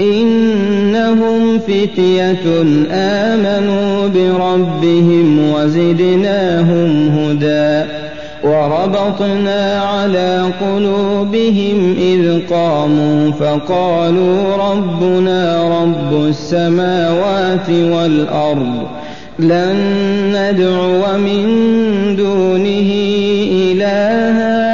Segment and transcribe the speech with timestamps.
[0.00, 7.90] إنهم فتية آمنوا بربهم وزدناهم هدى
[8.44, 18.86] وربطنا على قلوبهم إذ قاموا فقالوا ربنا رب السماوات والأرض
[19.38, 19.76] لن
[20.34, 21.46] ندعو من
[22.16, 22.90] دونه
[23.72, 24.73] إلها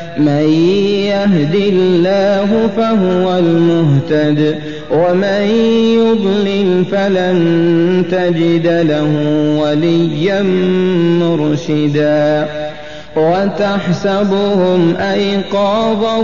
[0.17, 0.49] من
[1.07, 4.55] يهد الله فهو المهتد
[4.91, 5.43] ومن
[5.95, 9.09] يضلل فلن تجد له
[9.61, 10.41] وليا
[11.21, 12.47] مرشدا.
[13.15, 16.17] وتحسبهم أيقاظا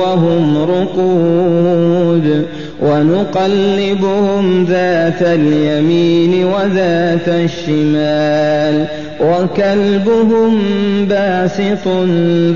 [0.00, 2.46] وهم رقود
[2.82, 8.86] ونقلبهم ذات اليمين وذات الشمال.
[9.20, 10.58] وكلبهم
[11.04, 11.88] باسط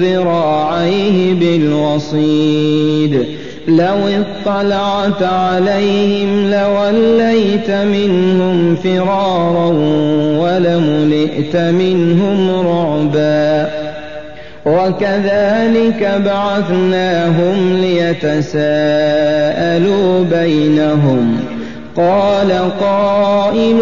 [0.01, 3.25] ذراعيه بالوصيد.
[3.69, 3.97] لو
[4.47, 9.67] اطلعت عليهم لوليت منهم فرارا
[10.39, 13.71] ولملئت منهم رعبا.
[14.67, 18.65] وكذلك بعثناهم ليتساءلوا
[20.25, 21.41] بينهم.
[21.97, 23.81] قال قائل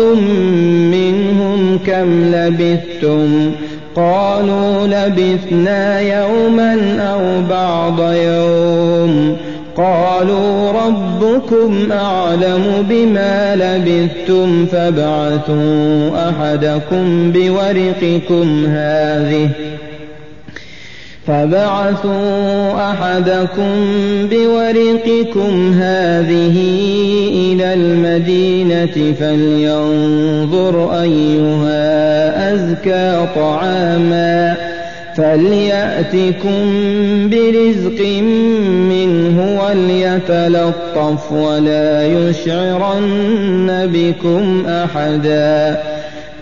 [1.79, 3.53] كم لبثتم؟
[3.97, 7.21] قالوا لبثنا يوما أو
[7.51, 9.37] بعض يوم.
[9.77, 19.51] قالوا ربكم أعلم بما لبثتم فابعثوا أحدكم بورقكم هذه.
[21.27, 23.73] فبعثوا أحدكم
[24.31, 26.57] بورقكم هذه
[27.35, 34.57] إلى المدينة فلينظر أيها أزكى طعاما
[35.17, 36.61] فليأتكم
[37.31, 38.01] برزق
[38.91, 45.81] منه وليتلطف ولا يشعرن بكم أحدا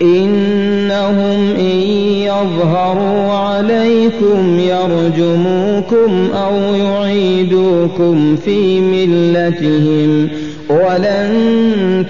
[0.02, 1.80] إنهم إن
[2.22, 10.28] يظهروا عليكم يرجموكم أو يعيدوكم في ملتهم
[10.70, 11.30] ولن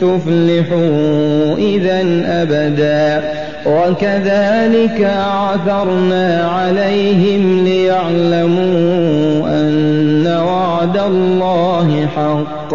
[0.00, 3.32] تفلحوا إذا أبدا.
[3.66, 12.74] وكذلك أعثرنا عليهم ليعلموا أن وعد الله حق.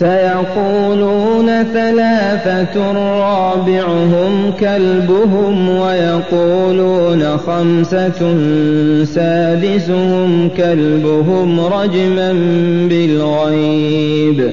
[0.00, 8.20] سيقولون ثلاثة رابعهم كلبهم ويقولون خمسة
[9.04, 12.32] سادسهم كلبهم رجما
[12.88, 14.52] بالغيب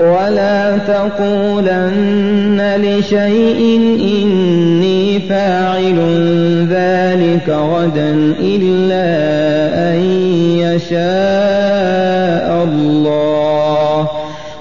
[0.00, 3.80] ولا تقولن لشيء
[4.22, 5.98] إني فاعل
[6.70, 9.08] ذلك غدا إلا
[9.90, 10.00] أن
[10.58, 14.08] يشاء الله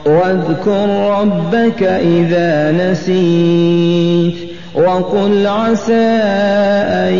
[0.05, 4.35] واذكر ربك إذا نسيت
[4.75, 6.07] وقل عسى
[7.07, 7.13] أن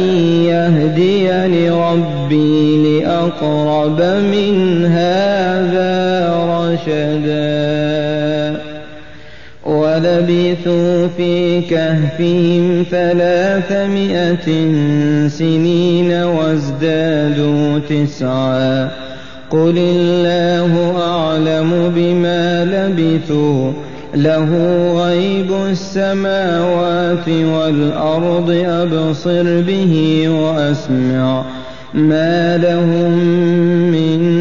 [0.46, 5.92] يهديني ربي لأقرب من هذا
[6.62, 7.91] رشدا
[10.02, 14.48] ولبثوا في كهفهم ثلاثمائة
[15.28, 18.90] سنين وازدادوا تسعا.
[19.50, 23.72] قل الله أعلم بما لبثوا.
[24.16, 24.50] له
[25.06, 31.46] غيب السماوات والأرض أبصر به وأسمع.
[31.94, 33.18] ما لهم
[33.92, 34.41] من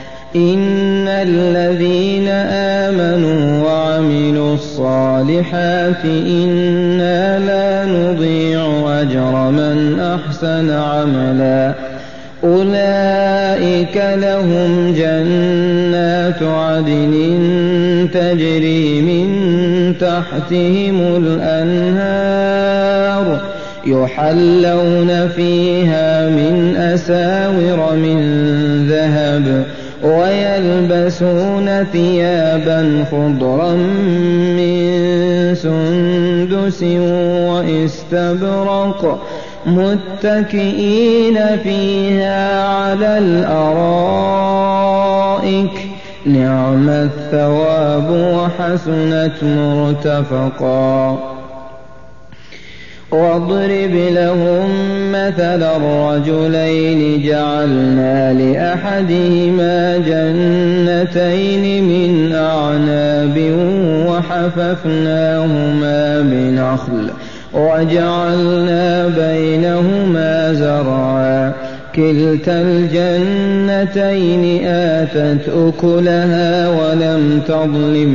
[0.35, 2.27] إن الذين
[2.87, 11.73] آمنوا وعملوا الصالحات إنا لا نضيع أجر من أحسن عملا
[12.43, 17.13] أولئك لهم جنات عدن
[18.13, 19.27] تجري من
[19.99, 22.71] تحتهم الأنهار
[23.85, 28.19] يحلون فيها من أساور من
[28.89, 29.65] ذهب
[30.03, 33.71] ويلبسون ثيابا خضرا
[34.57, 34.81] من
[35.55, 36.83] سندس
[37.51, 39.21] وإستبرق
[39.65, 44.31] متكئين فيها على الأرائك.
[46.25, 51.19] نعم الثواب وحسنت مرتفقا.
[53.11, 54.69] واضرب لهم
[55.11, 63.37] مثل الرجلين جعلنا لأحدهما جنتين من أعناب
[64.07, 67.09] وحففناهما بنخل
[67.53, 71.51] وجعلنا بينهما زرعا.
[71.95, 78.09] كلتا الجنتين آتت أكلها ولم تظلم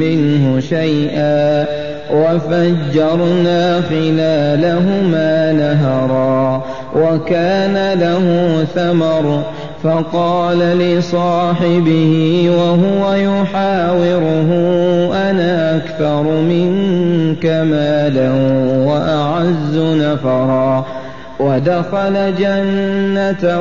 [0.00, 1.66] منه شيئا.
[2.12, 6.62] وفجرنا خلالهما نهرا
[6.96, 8.24] وكان له
[8.74, 9.42] ثمر
[9.82, 14.50] فقال لصاحبه وهو يحاوره
[15.30, 18.30] أنا أكثر منك مالا
[18.86, 20.84] وأعز نفرا.
[21.40, 23.60] ودخل جنته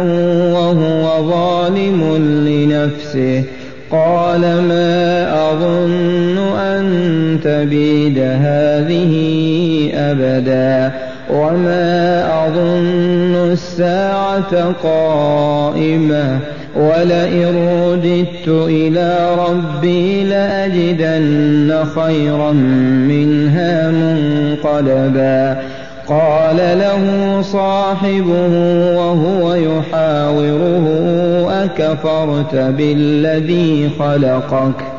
[0.54, 3.44] وهو ظالم لنفسه
[3.92, 9.14] قال ما أظن أن تبيد هذه
[9.94, 10.92] أبدا
[11.30, 16.40] وما أظن الساعة قائمة
[16.76, 17.46] ولئن
[17.86, 22.52] رددت إلى ربي لأجدن خيرا
[23.10, 25.58] منها منقلبا
[26.08, 28.54] قال له صاحبه
[28.98, 30.86] وهو يحاوره
[31.64, 34.99] أكفرت بالذي خلقك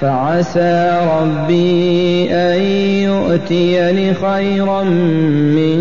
[0.00, 2.62] فعسى ربي أن
[3.02, 4.82] يؤتيني خيرا
[5.54, 5.78] من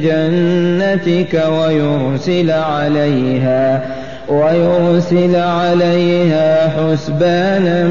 [0.00, 3.82] جنتك ويرسل عليها
[4.28, 7.84] ويرسل عليها حسبانا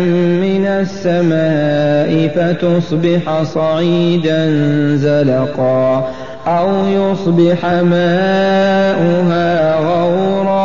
[0.43, 4.49] من السماء فتصبح صعيدا
[4.95, 6.09] زلقا
[6.47, 10.64] أو يصبح ماؤها غورا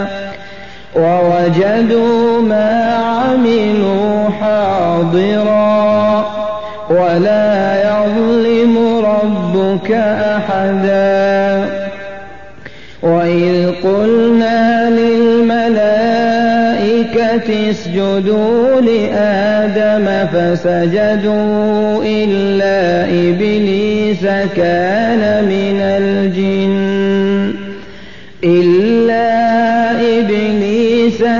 [1.01, 6.25] ووجدوا ما عملوا حاضرا
[6.89, 7.51] ولا
[7.89, 8.73] يظلم
[9.05, 9.91] ربك
[10.35, 11.65] أحدا.
[13.03, 15.89] وإذ قلنا للملائكة
[17.69, 24.23] اسجدوا لآدم فسجدوا إلا إبليس
[24.55, 25.21] كان
[25.53, 26.70] من الجن.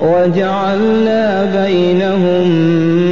[0.00, 2.48] وجعلنا بينهم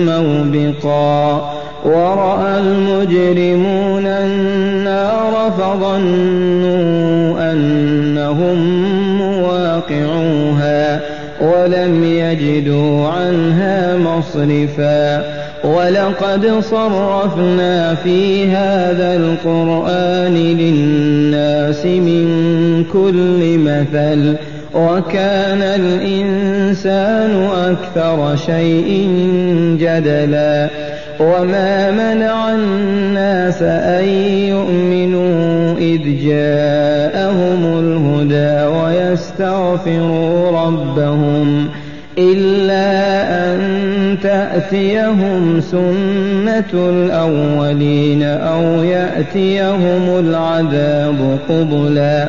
[0.07, 1.53] موبقا
[1.85, 8.59] ورأى المجرمون النار فظنوا أنهم
[9.19, 11.01] مواقعوها
[11.41, 15.25] ولم يجدوا عنها مصرفا
[15.65, 24.37] ولقد صرفنا في هذا القرآن للناس من كل مثل
[24.75, 29.09] وكان الإنسان أكثر شيء
[29.81, 30.69] جدلا
[31.21, 34.05] وما منع الناس أن
[34.49, 41.69] يؤمنوا إذ جاءهم الهدى ويستغفروا ربهم
[42.19, 42.89] إلا
[43.55, 43.59] أن
[44.23, 52.29] تأتيهم سنة الأولين أو يأتيهم العذاب قبلا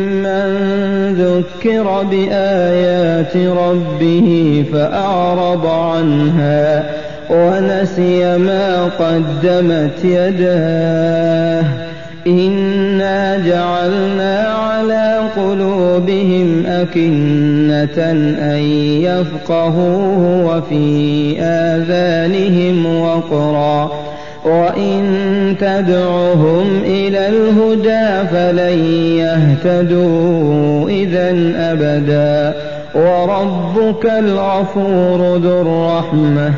[1.11, 6.83] ذكر بآيات ربه فأعرض عنها
[7.29, 11.65] ونسي ما قدمت يداه.
[12.27, 18.11] إنا جعلنا على قلوبهم أكنة
[18.53, 18.59] أن
[19.01, 24.10] يفقهوه وفي آذانهم وقرا.
[24.45, 25.03] وإن
[25.59, 28.83] تدعهم إلى الهدى فلن
[29.17, 32.53] يهتدوا إذا أبدا
[32.95, 36.53] وربك الغفور ذو الرحمة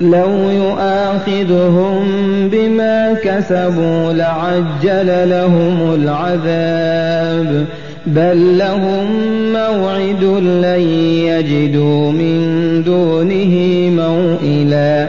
[0.00, 2.02] لو يؤاخذهم
[2.48, 7.64] بما كسبوا لعجل لهم العذاب
[8.06, 9.06] بل لهم
[9.52, 10.24] موعد
[10.64, 10.80] لن
[11.26, 12.42] يجدوا من
[12.82, 13.54] دونه
[14.02, 15.08] موئلا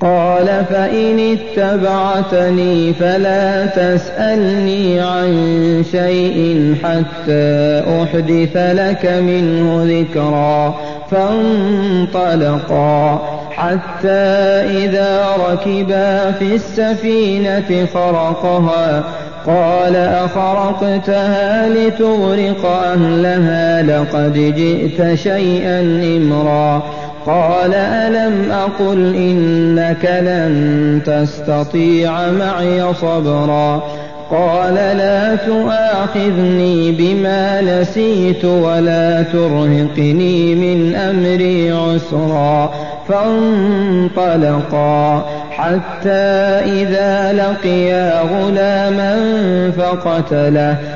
[0.00, 10.74] قال فإن اتبعتني فلا تسألني عن شيء حتى أحدث لك منه ذكرا
[11.10, 12.96] فانطلقا
[13.50, 14.26] حتى
[14.84, 19.04] إذا ركبا في السفينة خرقها
[19.46, 25.80] قال أخرقتها لتغرق أهلها لقد جئت شيئا
[26.16, 26.82] إمرا
[27.26, 33.82] قال ألم أقل إنك لن تستطيع معي صبرا؟
[34.30, 42.72] قال لا تؤاخذني بما نسيت ولا ترهقني من أمري عسرا.
[43.08, 46.10] فانطلقا حتى
[46.64, 49.16] إذا لقيا غلاما
[49.78, 50.95] فقتله.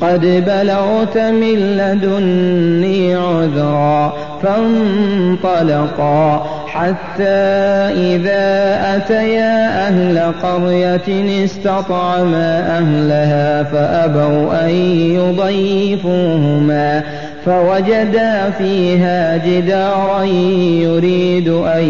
[0.00, 7.46] قد بلغت من لدني عذرا فانطلقا حتى
[7.96, 14.70] إذا أتيا أهل قرية استطعما أهلها فأبوا أن
[15.14, 17.02] يضيفوهما
[17.44, 20.22] فوجدا فيها جدارا
[20.82, 21.84] يريد أن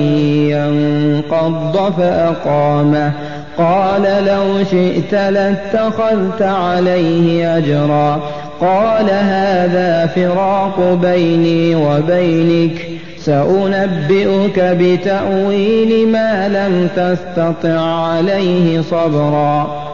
[0.51, 3.13] ينقض فأقامه
[3.59, 8.21] قال لو شئت لاتخذت عليه أجرا.
[8.61, 12.89] قال هذا فراق بيني وبينك.
[13.19, 19.87] سأنبئك بتأويل ما لم تستطع عليه صبرا.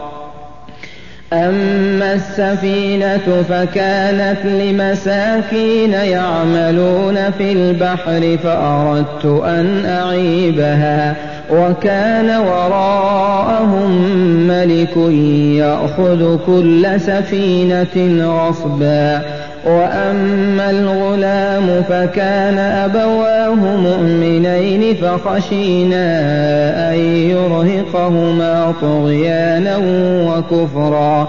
[1.32, 11.14] أما السفينة فكانت لمساكين يعملون في البحر فأردت أن أعيبها.
[11.52, 13.90] وكان وراءهم
[14.48, 14.96] ملك
[15.56, 19.22] يأخذ كل سفينة غصبا.
[19.66, 26.04] وأما الغلام فكان أبواه مؤمنين فخشينا
[26.90, 26.98] أن
[27.30, 29.76] يرهقهما طغيانا
[30.28, 31.28] وكفرا.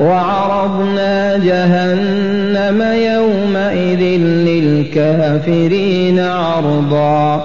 [0.00, 7.44] وعرضنا جهنم يومئذ للكافرين عرضا.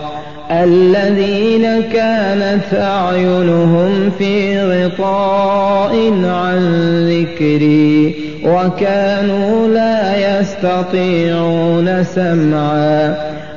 [0.52, 6.60] الذين كانت أعينهم في غطاء عن
[7.10, 8.16] ذكري
[8.46, 13.16] وكانوا لا يستطيعون سمعا.